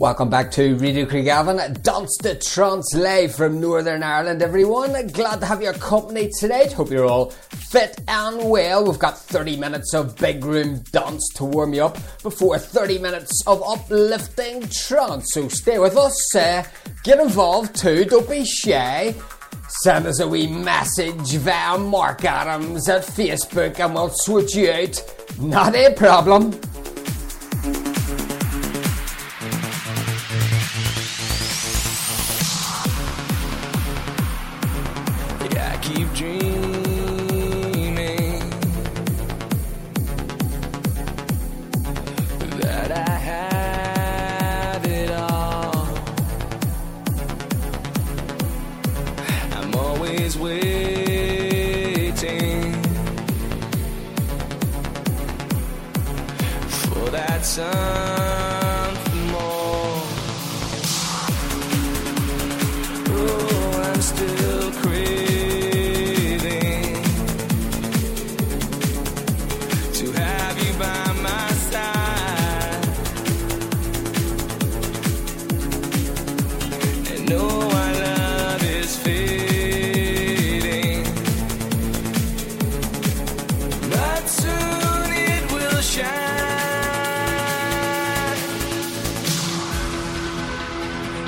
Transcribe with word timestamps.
Welcome 0.00 0.30
back 0.30 0.52
to 0.52 0.76
Radio 0.76 1.06
Craigavon, 1.06 1.58
de 2.22 2.34
Trance 2.36 2.94
live 2.94 3.34
from 3.34 3.60
Northern 3.60 4.04
Ireland, 4.04 4.42
everyone. 4.42 4.92
Glad 5.08 5.40
to 5.40 5.46
have 5.46 5.60
your 5.60 5.72
company 5.72 6.30
today. 6.38 6.70
Hope 6.72 6.92
you're 6.92 7.04
all 7.04 7.30
fit 7.30 7.98
and 8.06 8.48
well. 8.48 8.84
We've 8.84 8.96
got 8.96 9.18
30 9.18 9.56
minutes 9.56 9.94
of 9.94 10.14
big 10.14 10.44
room 10.44 10.84
dance 10.92 11.28
to 11.34 11.44
warm 11.44 11.74
you 11.74 11.86
up 11.86 11.98
before 12.22 12.60
30 12.60 13.00
minutes 13.00 13.42
of 13.48 13.60
uplifting 13.66 14.68
trance. 14.68 15.32
So 15.32 15.48
stay 15.48 15.80
with 15.80 15.96
us, 15.96 16.36
uh, 16.36 16.62
get 17.02 17.18
involved 17.18 17.74
too, 17.74 18.04
don't 18.04 18.30
be 18.30 18.44
shy. 18.44 19.16
Send 19.82 20.06
us 20.06 20.20
a 20.20 20.28
wee 20.28 20.46
message 20.46 21.32
via 21.38 21.76
Mark 21.76 22.24
Adams 22.24 22.88
at 22.88 23.02
Facebook 23.02 23.80
and 23.80 23.94
we'll 23.94 24.10
switch 24.10 24.54
you 24.54 24.70
out. 24.70 25.02
Not 25.40 25.74
a 25.74 25.92
problem. 25.94 26.52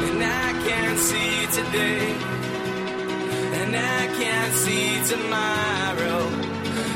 And 0.02 0.22
I 0.22 0.52
can't 0.66 0.98
see 0.98 1.46
today, 1.58 2.14
and 3.60 3.76
I 3.76 4.06
can't 4.20 4.54
see 4.54 5.02
tomorrow. 5.12 6.22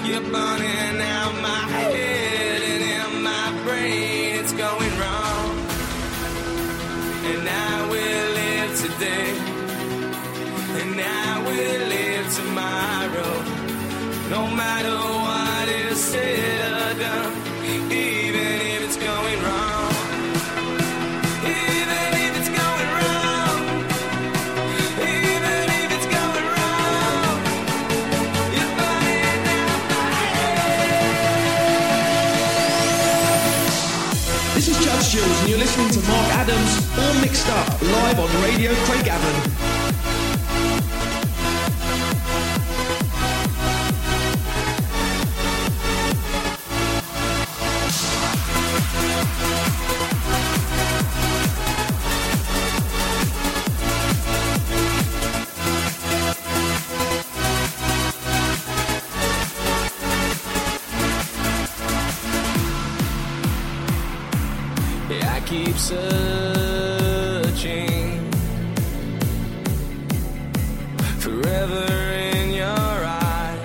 You're 0.06 0.20
burning 0.20 1.00
out 1.00 1.34
my 1.40 1.63
and 35.44 35.50
you're 35.50 35.58
listening 35.58 35.90
to 35.90 36.00
Mark 36.08 36.32
Adams, 36.32 36.98
all 36.98 37.20
mixed 37.20 37.46
up, 37.48 37.82
live 37.82 38.18
on 38.18 38.42
Radio 38.42 38.72
Craigavon. 38.86 39.74
Yeah, 49.44 49.93
searching 65.84 67.60
forever 71.18 71.84
in 72.32 72.54
your 72.54 73.04
eyes. 73.04 73.58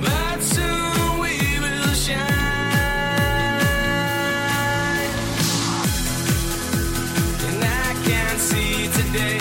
but 0.00 0.38
soon 0.40 1.18
we 1.24 1.34
will 1.64 1.94
shine. 1.94 2.20
And 7.48 7.60
I 7.64 7.88
can't 8.06 8.40
see 8.40 8.88
today, 8.98 9.39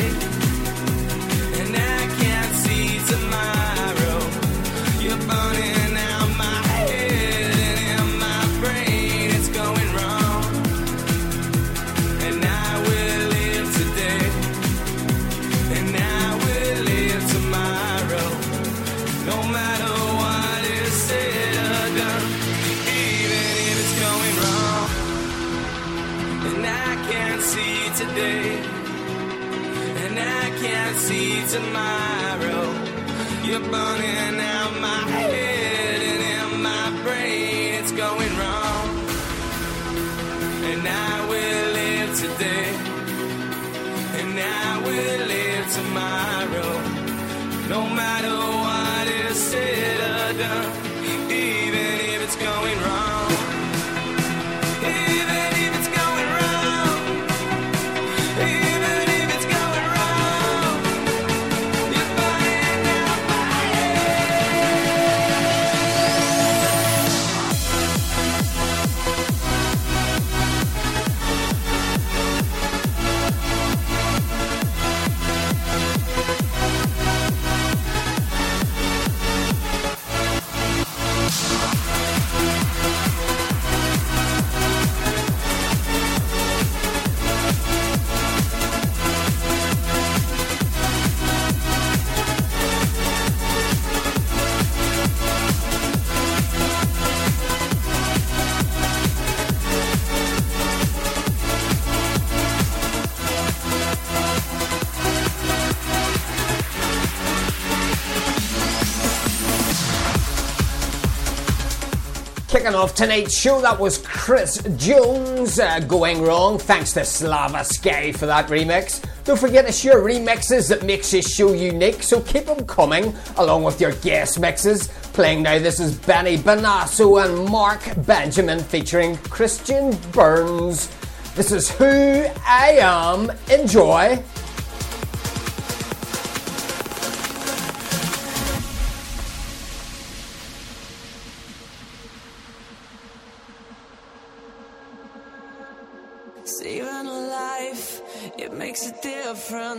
Kicking 112.70 112.82
off 112.82 112.94
tonight's 112.94 113.36
show, 113.36 113.60
that 113.62 113.80
was 113.80 113.98
Chris 113.98 114.62
Jones 114.78 115.60
uh, 115.60 115.80
going 115.80 116.22
wrong. 116.22 116.60
Thanks 116.60 116.94
to 116.94 117.04
Slava 117.04 117.66
Sky 117.66 118.12
for 118.12 118.28
that 118.28 118.46
remix. 118.48 119.04
Don't 119.24 119.40
forget 119.40 119.66
to 119.66 119.72
share 119.72 120.04
remixes 120.04 120.70
that 120.70 120.84
makes 120.84 121.10
this 121.10 121.34
show 121.34 121.52
unique, 121.54 122.04
so 122.04 122.22
keep 122.22 122.46
them 122.46 122.68
coming 122.68 123.16
along 123.38 123.64
with 123.64 123.82
your 123.82 123.94
guest 123.94 124.40
mixes. 124.40 124.88
Playing 125.14 125.42
now, 125.42 125.58
this 125.58 125.80
is 125.80 125.96
Benny 125.96 126.38
Benassi 126.38 127.26
and 127.26 127.50
Marc 127.50 127.82
Benjamin 128.06 128.60
featuring 128.60 129.18
Christian 129.18 129.98
Burns. 130.12 130.96
This 131.34 131.52
is 131.52 131.72
Who 131.72 132.28
I 132.46 132.78
Am. 132.82 133.32
Enjoy. 133.50 134.24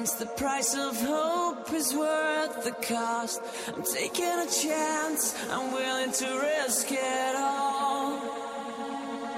Difference. 0.00 0.12
The 0.14 0.26
price 0.26 0.75
of 0.75 1.00
hope 1.00 1.73
is 1.73 1.94
worth 1.94 2.64
the 2.64 2.73
cost. 2.73 3.41
I'm 3.69 3.82
taking 3.82 4.25
a 4.25 4.47
chance, 4.47 5.35
I'm 5.50 5.73
willing 5.73 6.12
to 6.12 6.26
risk 6.43 6.91
it 6.91 7.37
all. 7.37 8.20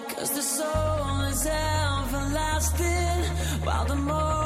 Cause 0.09 0.31
the 0.31 0.43
soul 0.43 1.21
is 1.31 1.47
everlasting, 1.47 3.25
while 3.65 3.85
the 3.87 3.97
mortal's 3.97 4.42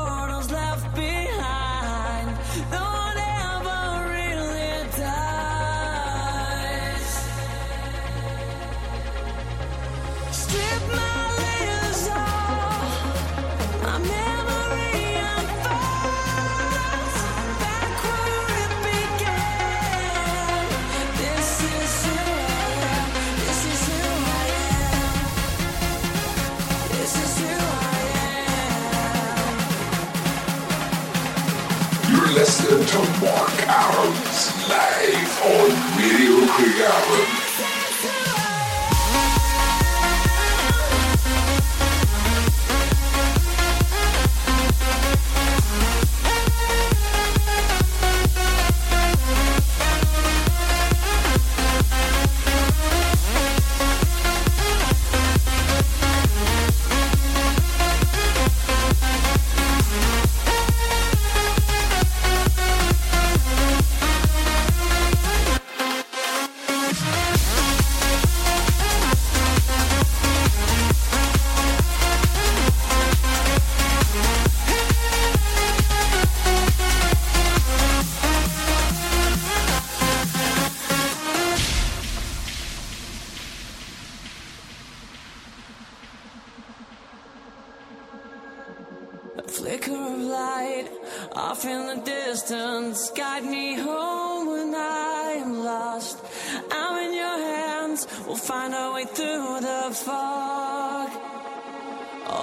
to 32.96 33.20
Mark 33.20 33.52
Adams 33.68 34.68
live 34.68 35.42
on 35.42 35.98
Radio 35.98 36.46
Quick 36.54 37.35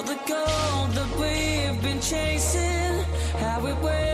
The 0.05 0.15
gold 0.27 0.91
that 0.97 1.09
we've 1.17 1.81
been 1.81 2.01
chasing, 2.01 3.03
how 3.39 3.65
it 3.65 3.77
weighs 3.81 4.12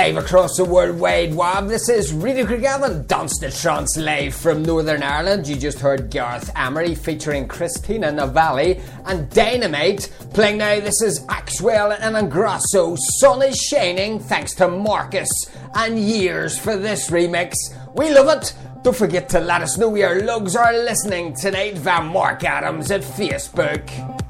live 0.00 0.16
across 0.16 0.56
the 0.56 0.64
world 0.64 0.98
wide 0.98 1.34
web. 1.34 1.68
This 1.68 1.90
is 1.90 2.10
Radio 2.10 2.46
Craigavon, 2.46 3.06
Dance 3.06 3.36
to 3.40 3.50
Trance 3.50 3.98
live 3.98 4.34
from 4.34 4.62
Northern 4.62 5.02
Ireland. 5.02 5.46
You 5.46 5.56
just 5.56 5.78
heard 5.78 6.08
Gareth 6.08 6.50
Emery 6.56 6.94
featuring 6.94 7.46
Christina 7.46 8.10
Novelli 8.10 8.80
and 9.04 9.28
Dynamite. 9.28 10.10
Playing 10.32 10.56
now, 10.56 10.80
this 10.80 11.02
is 11.02 11.20
Axwell 11.26 11.94
and 12.00 12.16
Ingrosso. 12.16 12.96
Sun 12.96 13.42
is 13.42 13.58
shining, 13.60 14.18
thanks 14.18 14.54
to 14.54 14.68
Marcus 14.68 15.30
and 15.74 15.98
Years 15.98 16.58
for 16.58 16.78
this 16.78 17.10
remix. 17.10 17.52
We 17.94 18.08
love 18.14 18.40
it. 18.40 18.54
Don't 18.82 18.96
forget 18.96 19.28
to 19.28 19.40
let 19.40 19.60
us 19.60 19.76
know 19.76 19.94
your 19.94 20.24
lugs 20.24 20.56
are 20.56 20.72
listening 20.72 21.34
tonight 21.34 21.76
via 21.76 22.02
Mark 22.02 22.42
Adams 22.42 22.90
at 22.90 23.02
Facebook. 23.02 24.29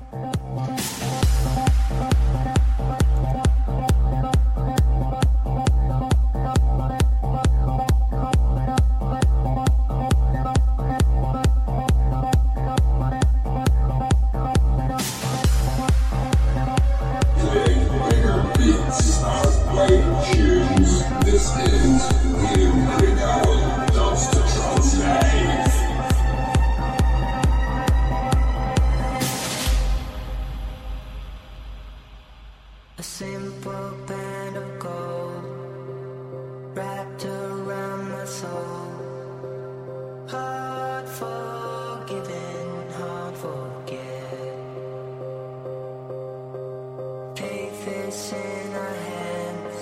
fish 48.11 48.33
in 48.33 48.75
our 48.75 48.95
hands, 48.95 49.76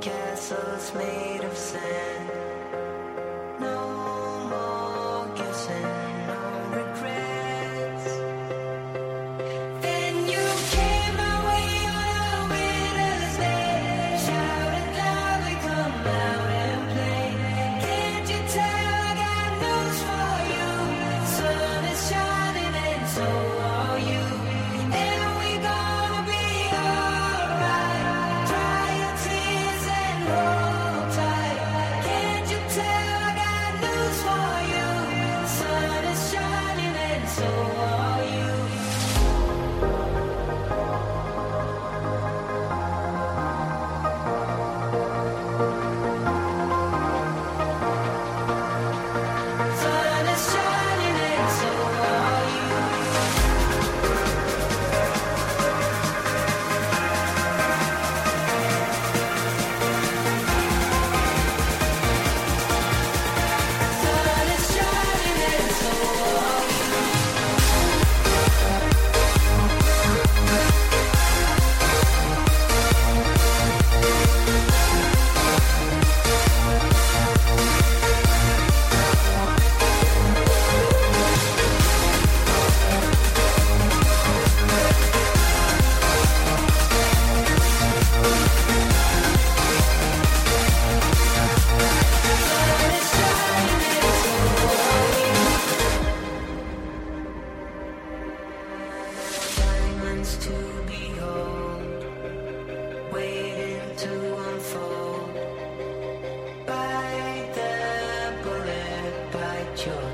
castles 0.00 0.94
made 0.94 1.42
of 1.42 1.56
sand. 1.56 1.87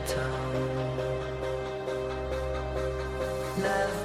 town. 0.06 0.74
Never 3.56 4.03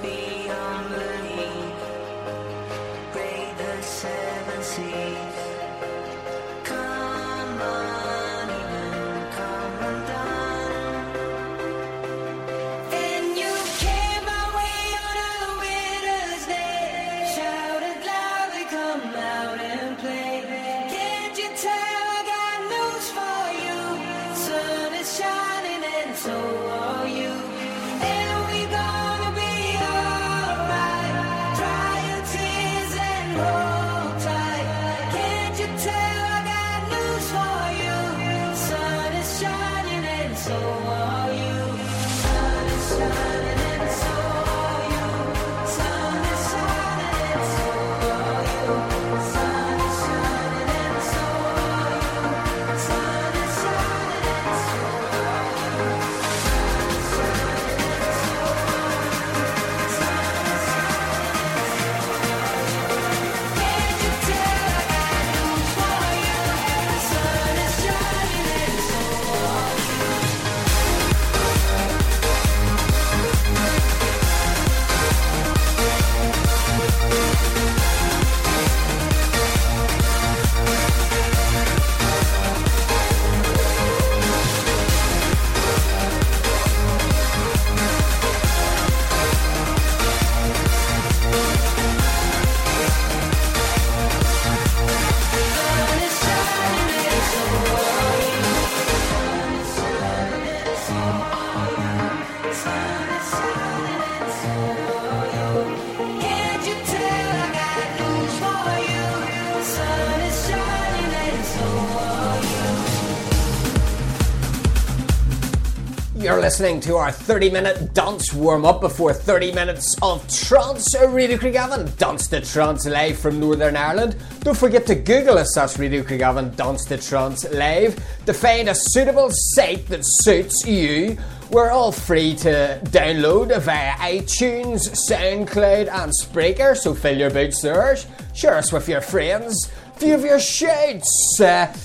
You're 116.30 116.42
listening 116.42 116.80
to 116.82 116.96
our 116.96 117.12
30 117.12 117.50
minute 117.50 117.96
dance 117.96 118.32
warm 118.32 118.64
up 118.64 118.82
before 118.82 119.14
30 119.14 119.52
minutes 119.52 119.96
of 120.04 120.22
trance. 120.32 120.96
Radio 120.96 121.38
Craigavon, 121.38 121.98
Dance 121.98 122.28
to 122.28 122.40
Trance 122.40 122.86
live 122.86 123.18
from 123.18 123.40
Northern 123.40 123.76
Ireland. 123.76 124.16
Don't 124.42 124.56
forget 124.56 124.86
to 124.86 124.94
Google 124.94 125.40
us 125.40 125.58
as 125.58 125.80
Radio 125.80 126.04
Craigavon 126.04 126.56
Dance 126.56 126.86
to 126.86 126.98
Trance 127.00 127.50
live 127.50 127.96
to 128.28 128.34
find 128.36 128.70
a 128.70 128.76
suitable 128.76 129.32
site 129.32 129.88
that 129.88 130.02
suits 130.04 130.68
you. 130.68 131.18
We're 131.50 131.72
all 131.72 131.92
free 131.92 132.36
to 132.36 132.80
download 132.84 133.60
via 133.64 133.94
iTunes, 133.94 134.82
SoundCloud, 135.10 135.88
and 135.88 136.12
Spreaker, 136.12 136.78
so 136.78 136.94
fill 136.94 137.18
your 137.18 137.32
boots 137.32 137.64
there. 137.64 137.98
Share 138.36 138.54
us 138.54 138.72
with 138.72 138.88
your 138.88 139.02
friends. 139.02 139.72
Of 140.02 140.24
your 140.24 140.40
shouts. 140.40 141.42
Uh, 141.42 141.76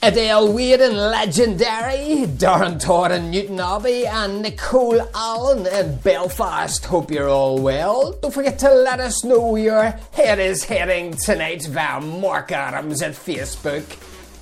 Adele 0.00 0.52
Wade 0.52 0.80
and 0.80 0.96
Legendary, 0.96 2.24
Darren 2.38 2.78
Todd 2.78 3.10
and 3.10 3.34
Newtownabbey, 3.34 4.06
and 4.06 4.42
Nicole 4.42 5.00
Allen 5.12 5.66
in 5.66 5.96
Belfast. 5.96 6.84
Hope 6.84 7.10
you're 7.10 7.28
all 7.28 7.58
well. 7.58 8.12
Don't 8.22 8.32
forget 8.32 8.60
to 8.60 8.72
let 8.72 9.00
us 9.00 9.24
know 9.24 9.48
where 9.48 9.62
your 9.62 9.82
head 10.12 10.38
is 10.38 10.62
heading 10.62 11.14
tonight 11.14 11.66
via 11.66 12.00
Mark 12.00 12.52
Adams 12.52 13.02
at 13.02 13.14
Facebook. 13.14 13.82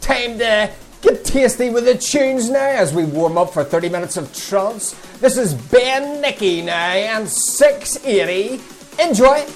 Time 0.03 0.39
to 0.39 0.71
get 1.01 1.25
tasty 1.25 1.71
with 1.71 1.87
the 1.87 1.97
tunes 1.97 2.51
now 2.51 2.59
as 2.59 2.93
we 2.93 3.07
warm 3.07 3.39
up 3.39 3.55
for 3.55 3.65
30 3.65 3.89
minutes 3.89 4.19
of 4.19 4.37
trance. 4.37 4.93
This 5.21 5.39
is 5.39 5.55
Ben 5.55 6.21
Nicky 6.21 6.61
now 6.61 6.75
and 6.93 7.27
680. 7.27 8.61
Enjoy! 9.03 9.47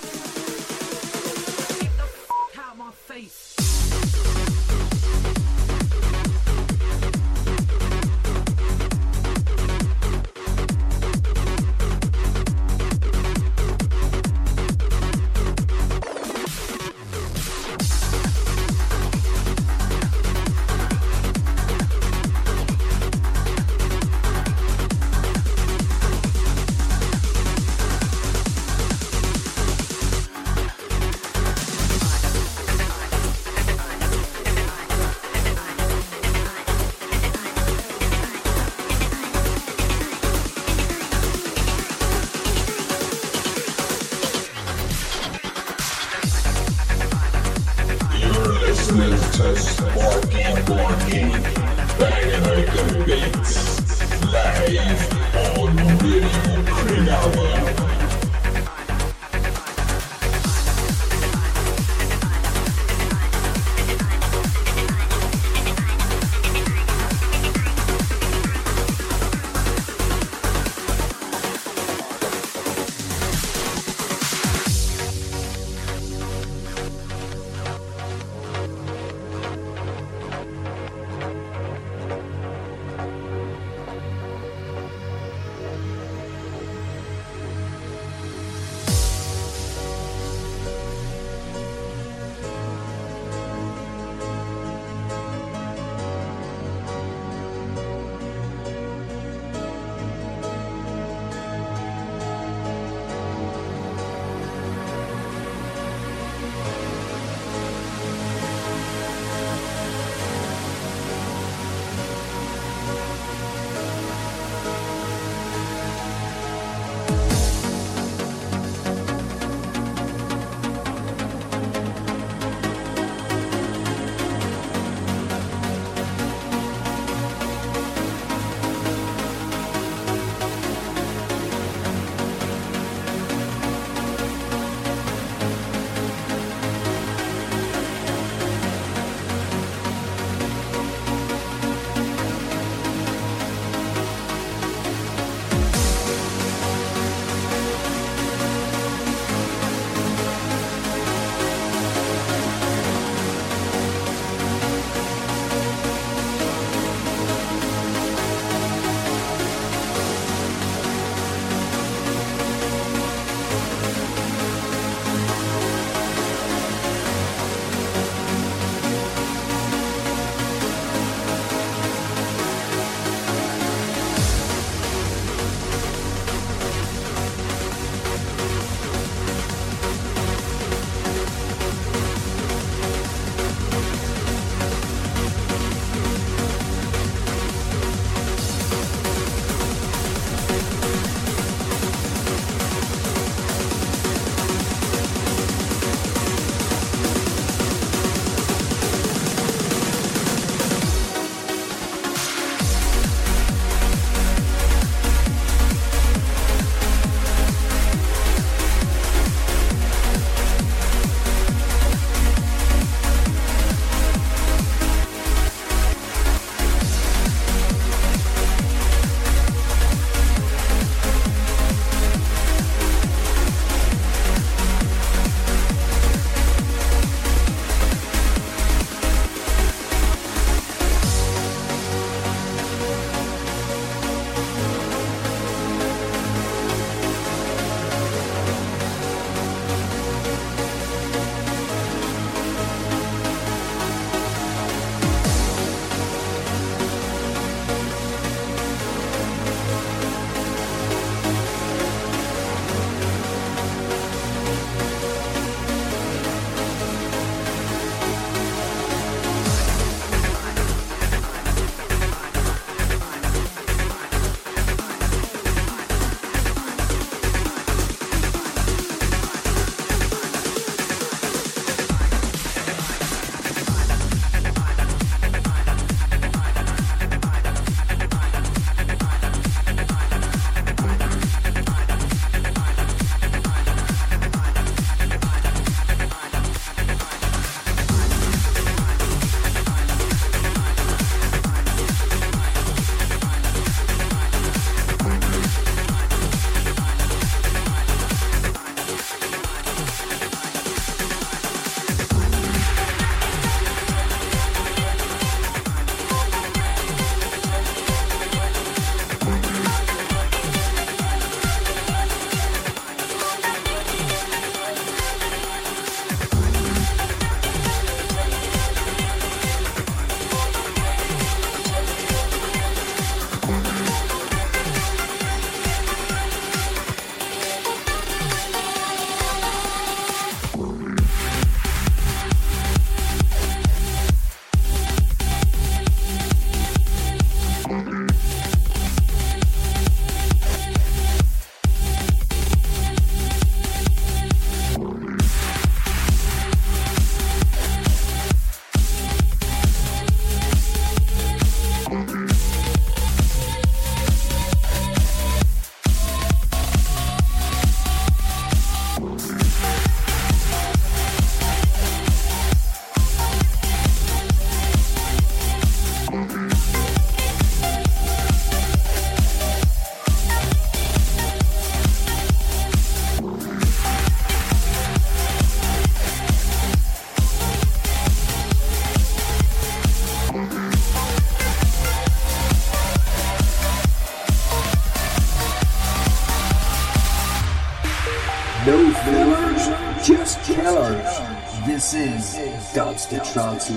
Dance 392.72 393.06
to 393.06 393.18
Trance 393.18 393.70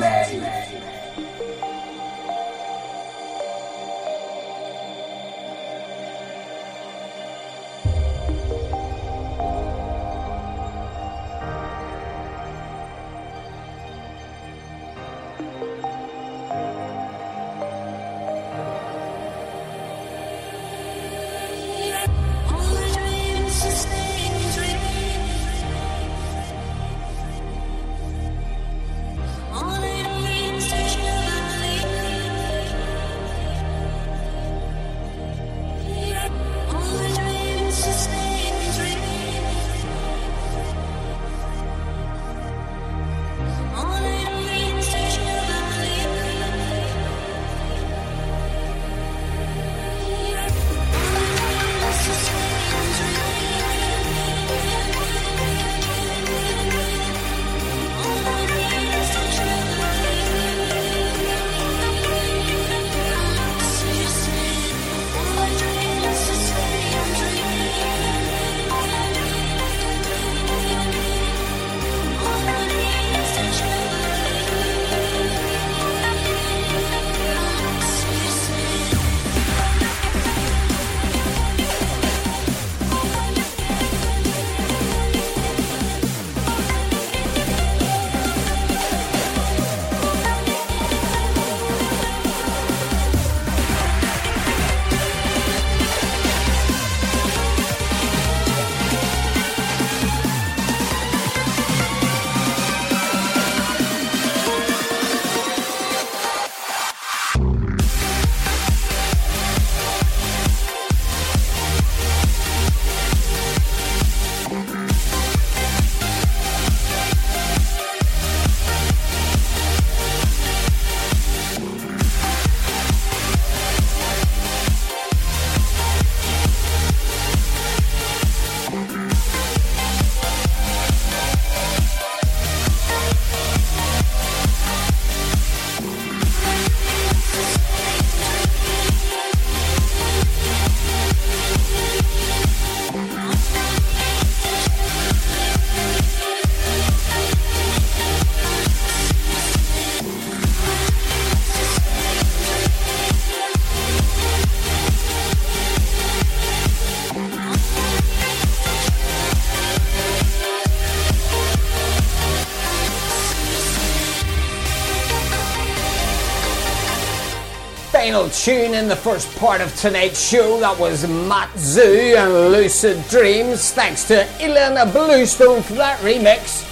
Tune 168.29 168.73
in 168.73 168.87
the 168.87 168.95
first 168.95 169.35
part 169.37 169.61
of 169.61 169.75
tonight's 169.75 170.21
show. 170.21 170.59
That 170.59 170.77
was 170.79 171.07
Matt 171.07 171.49
Zoo 171.57 172.15
and 172.17 172.51
Lucid 172.51 173.03
Dreams. 173.09 173.71
Thanks 173.71 174.03
to 174.07 174.25
Elena 174.41 174.85
Bluestone 174.85 175.61
for 175.61 175.73
that 175.73 175.99
remix. 175.99 176.69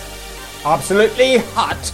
Absolutely 0.65 1.37
hot. 1.37 1.93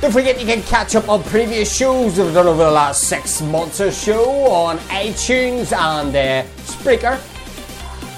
Don't 0.00 0.12
forget 0.12 0.40
you 0.40 0.46
can 0.46 0.62
catch 0.62 0.94
up 0.94 1.08
on 1.08 1.22
previous 1.24 1.74
shows 1.74 2.18
we've 2.18 2.34
done 2.34 2.46
over 2.46 2.64
the 2.64 2.70
last 2.70 3.04
six 3.04 3.40
months 3.40 3.80
or 3.80 3.90
so 3.90 4.44
on 4.46 4.78
iTunes 4.88 5.72
and 5.72 6.14
uh, 6.14 6.42
Spreaker. 6.64 7.20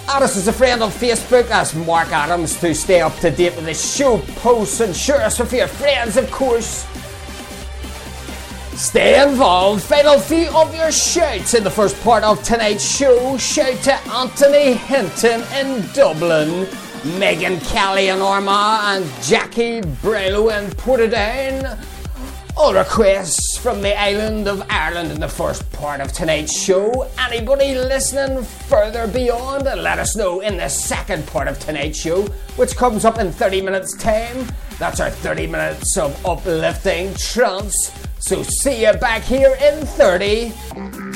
Add 0.08 0.22
us 0.22 0.36
as 0.36 0.48
a 0.48 0.52
friend 0.52 0.82
on 0.82 0.90
Facebook 0.90 1.50
as 1.50 1.74
Mark 1.74 2.08
Adams 2.08 2.58
to 2.60 2.74
stay 2.74 3.00
up 3.00 3.16
to 3.20 3.30
date 3.30 3.56
with 3.56 3.66
the 3.66 3.74
show 3.74 4.18
posts 4.36 4.80
and 4.80 4.94
share 4.94 5.22
us 5.22 5.38
with 5.38 5.52
your 5.52 5.68
friends, 5.68 6.16
of 6.16 6.30
course. 6.30 6.86
Stay 8.76 9.22
involved. 9.22 9.82
Final 9.82 10.20
few 10.20 10.54
of 10.54 10.74
your 10.74 10.92
shouts 10.92 11.54
in 11.54 11.64
the 11.64 11.70
first 11.70 11.98
part 12.02 12.22
of 12.22 12.42
tonight's 12.42 12.84
show. 12.84 13.38
Shout 13.38 13.82
to 13.84 13.94
Anthony 14.10 14.74
Hinton 14.74 15.40
in 15.54 15.82
Dublin, 15.94 16.68
Megan 17.18 17.58
Kelly 17.60 18.08
in 18.08 18.20
Armagh, 18.20 18.98
and 18.98 19.22
Jackie 19.22 19.80
Brelo 19.80 20.52
in 20.52 20.70
Portadown. 20.72 21.82
All 22.54 22.74
requests 22.74 23.56
from 23.56 23.80
the 23.80 23.98
island 23.98 24.46
of 24.46 24.62
Ireland 24.68 25.10
in 25.10 25.20
the 25.20 25.28
first 25.28 25.70
part 25.72 26.02
of 26.02 26.12
tonight's 26.12 26.58
show. 26.58 27.08
Anybody 27.18 27.74
listening 27.74 28.44
further 28.44 29.08
beyond, 29.08 29.64
let 29.64 29.98
us 29.98 30.16
know 30.16 30.40
in 30.40 30.58
the 30.58 30.68
second 30.68 31.26
part 31.26 31.48
of 31.48 31.58
tonight's 31.58 31.98
show, 31.98 32.24
which 32.56 32.76
comes 32.76 33.06
up 33.06 33.18
in 33.18 33.32
30 33.32 33.62
minutes' 33.62 33.96
time. 33.96 34.46
That's 34.78 35.00
our 35.00 35.10
30 35.10 35.46
minutes 35.46 35.96
of 35.96 36.26
uplifting 36.26 37.14
trance. 37.14 38.05
So 38.26 38.42
see 38.42 38.84
you 38.84 38.92
back 38.94 39.22
here 39.22 39.56
in 39.62 39.86
30. 39.86 41.15